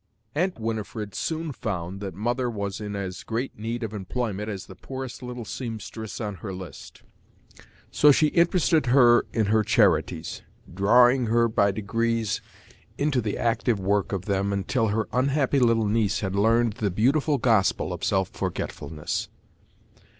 "Aunt 0.33 0.57
Winifred 0.59 1.13
soon 1.13 1.51
found 1.51 1.99
that 1.99 2.15
mother 2.15 2.49
was 2.49 2.81
in 2.81 2.95
as 2.95 3.21
great 3.21 3.59
need 3.59 3.83
of 3.83 3.93
employment 3.93 4.49
as 4.49 4.65
the 4.65 4.73
poorest 4.73 5.21
little 5.21 5.45
seamstress 5.45 6.19
on 6.19 6.37
her 6.37 6.51
list. 6.51 7.03
So 7.91 8.11
she 8.11 8.29
interested 8.29 8.87
her 8.87 9.27
in 9.31 9.45
her 9.45 9.63
charities, 9.63 10.41
drawing 10.73 11.27
her 11.27 11.47
by 11.47 11.69
degrees 11.71 12.41
into 12.97 13.21
the 13.21 13.37
active 13.37 13.79
work 13.79 14.11
of 14.11 14.25
them 14.25 14.51
until 14.51 14.87
her 14.87 15.07
unhappy 15.13 15.59
little 15.59 15.85
niece 15.85 16.21
had 16.21 16.33
learned 16.35 16.73
the 16.77 16.89
beautiful 16.89 17.37
gospel 17.37 17.93
of 17.93 18.03
self 18.03 18.29
forgetfulness. 18.29 19.29